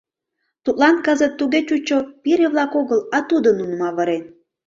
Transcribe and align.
Тудлан 0.63 0.95
кызыт 1.05 1.33
туге 1.39 1.59
чучо, 1.67 1.99
пире-влак 2.23 2.71
огыл, 2.81 2.99
а 3.15 3.17
тудо 3.29 3.49
нуным 3.59 3.81
авырен. 3.89 4.23